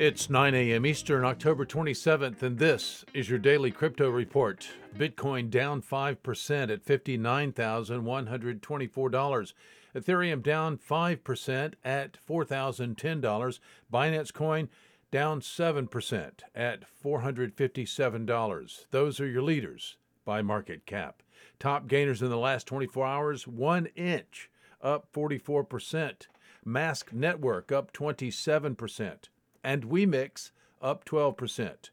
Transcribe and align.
It's 0.00 0.30
9 0.30 0.54
a.m. 0.54 0.86
Eastern, 0.86 1.26
October 1.26 1.66
27th, 1.66 2.42
and 2.42 2.58
this 2.58 3.04
is 3.12 3.28
your 3.28 3.38
daily 3.38 3.70
crypto 3.70 4.08
report. 4.08 4.66
Bitcoin 4.96 5.50
down 5.50 5.82
5% 5.82 6.72
at 6.72 6.86
$59,124. 6.86 9.52
Ethereum 9.94 10.42
down 10.42 10.78
5% 10.78 11.74
at 11.84 12.16
$4,010. 12.26 13.58
Binance 13.92 14.32
Coin 14.32 14.70
down 15.10 15.42
7% 15.42 16.30
at 16.54 16.84
$457. 17.04 18.86
Those 18.90 19.20
are 19.20 19.28
your 19.28 19.42
leaders 19.42 19.98
by 20.24 20.40
market 20.40 20.86
cap. 20.86 21.22
Top 21.58 21.88
gainers 21.88 22.22
in 22.22 22.30
the 22.30 22.38
last 22.38 22.66
24 22.66 23.06
hours 23.06 23.46
1 23.46 23.84
inch 23.96 24.48
up 24.80 25.12
44%. 25.12 26.28
Mask 26.64 27.12
Network 27.12 27.70
up 27.70 27.92
27% 27.92 29.28
and 29.62 29.84
WeMix 29.84 30.50
up 30.80 31.04
12%. 31.04 31.90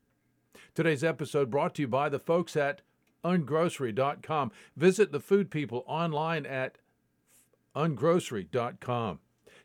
Today's 0.74 1.04
episode 1.04 1.50
brought 1.50 1.76
to 1.76 1.84
you 1.84 1.88
by 1.88 2.10
the 2.10 2.20
folks 2.20 2.56
at 2.56 2.82
ungrocery.com. 3.24 4.52
Visit 4.76 5.12
the 5.12 5.20
food 5.20 5.50
people 5.50 5.84
online 5.88 6.46
at 6.46 6.78
ungrocery.com. 7.76 9.20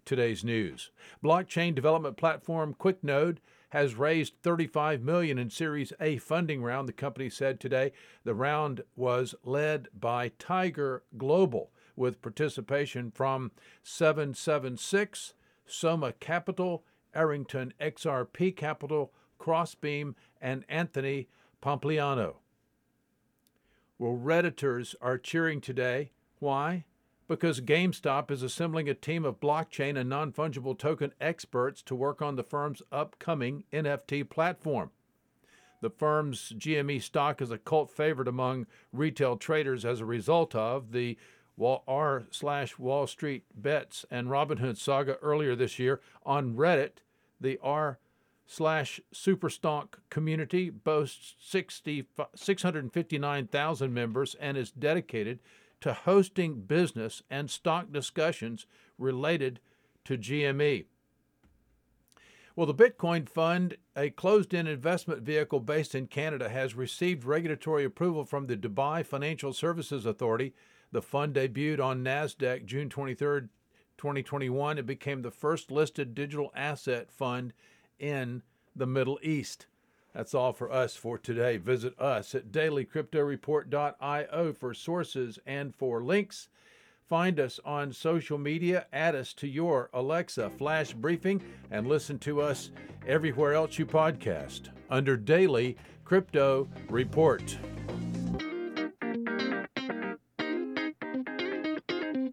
Today's 0.05 0.43
news. 0.43 0.91
Blockchain 1.23 1.75
development 1.75 2.17
platform 2.17 2.75
QuickNode 2.79 3.39
has 3.71 3.95
raised 3.95 4.35
35 4.43 5.03
million 5.03 5.39
in 5.39 5.49
Series 5.49 5.93
A 6.01 6.19
funding 6.19 6.63
round, 6.63 6.89
the 6.89 6.93
company 6.93 7.31
said 7.31 7.59
today. 7.59 7.93
The 8.25 8.35
round 8.35 8.83
was 8.97 9.35
led 9.45 9.89
by 9.99 10.33
Tiger 10.39 11.05
Global 11.17 11.71
with 11.97 12.21
participation 12.21 13.11
from 13.11 13.51
776, 13.83 15.35
Soma 15.65 16.13
Capital, 16.13 16.85
Arrington 17.15 17.73
XRP 17.81 18.57
Capital, 18.57 19.13
Crossbeam, 19.39 20.15
and 20.41 20.65
Anthony 20.69 21.29
Pompliano. 21.63 22.37
Well, 23.99 24.19
Redditors 24.21 24.95
are 25.01 25.19
cheering 25.19 25.61
today. 25.61 26.11
Why? 26.39 26.85
Because 27.29 27.61
GameStop 27.61 28.31
is 28.31 28.43
assembling 28.43 28.89
a 28.89 28.95
team 28.95 29.25
of 29.25 29.41
blockchain 29.41 29.97
and 29.97 30.11
non 30.11 30.33
fungible 30.33 30.77
token 30.77 31.13
experts 31.21 31.83
to 31.83 31.95
work 31.95 32.21
on 32.21 32.37
the 32.37 32.43
firm's 32.43 32.83
upcoming 32.91 33.65
NFT 33.73 34.29
platform. 34.29 34.91
The 35.83 35.91
firm's 35.91 36.53
GME 36.57 37.03
stock 37.03 37.43
is 37.43 37.51
a 37.51 37.59
cult 37.59 37.91
favorite 37.91 38.29
among 38.29 38.67
retail 38.93 39.37
traders 39.37 39.85
as 39.85 40.01
a 40.01 40.05
result 40.05 40.55
of 40.55 40.93
the 40.93 41.17
r 41.61 42.25
slash 42.31 42.79
Wall 42.79 43.07
Street 43.07 43.45
bets 43.55 44.05
and 44.11 44.29
Robinhood 44.29 44.77
saga 44.77 45.17
earlier 45.23 45.55
this 45.55 45.79
year 45.79 46.01
on 46.25 46.55
Reddit. 46.55 46.99
The 47.41 47.59
r 47.63 47.99
slash 48.47 49.01
Superstonk 49.15 49.95
community 50.11 50.71
boasts 50.71 51.35
60, 51.41 52.07
659,000 52.35 53.95
members 53.95 54.37
and 54.41 54.57
is 54.57 54.71
dedicated 54.71 55.41
to 55.81 55.93
hosting 55.93 56.61
business 56.63 57.23
and 57.31 57.51
stock 57.51 57.93
discussions 57.93 58.67
related 58.99 59.61
to 60.05 60.17
GME. 60.17 60.87
Well, 62.55 62.67
the 62.67 62.75
Bitcoin 62.75 63.27
Fund, 63.27 63.79
a 63.97 64.11
closed-end 64.11 64.69
investment 64.69 65.23
vehicle 65.23 65.61
based 65.61 65.95
in 65.95 66.07
Canada, 66.07 66.51
has 66.51 66.75
received 66.75 67.25
regulatory 67.25 67.85
approval 67.85 68.27
from 68.27 68.47
the 68.47 68.57
Dubai 68.59 69.05
Financial 69.07 69.55
Services 69.55 70.05
Authority 70.05 70.53
the 70.93 71.03
fund 71.03 71.35
debuted 71.35 71.81
on 71.81 72.05
NASDAQ 72.05 72.67
June 72.67 72.89
23, 72.89 73.49
2021. 73.97 74.79
It 74.79 74.87
became 74.87 75.23
the 75.23 75.31
first 75.31 75.71
listed 75.71 76.15
digital 76.15 76.53
asset 76.55 77.11
fund 77.11 77.55
in 77.99 78.43
the 78.77 78.87
Middle 78.87 79.19
East. 79.23 79.67
That's 80.15 80.35
all 80.35 80.53
for 80.53 80.71
us 80.71 80.95
for 80.95 81.17
today. 81.17 81.57
Visit 81.57 81.99
us 81.99 82.35
at 82.35 82.53
dailycryptoreport.io 82.53 84.53
for 84.53 84.75
sources 84.75 85.39
and 85.47 85.75
for 85.75 86.03
links. 86.03 86.49
Find 87.09 87.41
us 87.41 87.61
on 87.65 87.93
social 87.93 88.39
media, 88.39 88.87
add 88.93 89.15
us 89.15 89.33
to 89.35 89.47
your 89.47 89.91
Alexa 89.93 90.51
flash 90.51 90.93
briefing, 90.93 91.43
and 91.71 91.87
listen 91.87 92.19
to 92.21 92.41
us 92.41 92.71
everywhere 93.07 93.55
else 93.55 93.79
you 93.79 93.87
podcast 93.87 94.69
under 94.91 95.17
Daily 95.17 95.77
Crypto 96.05 96.69
Report. 96.89 97.59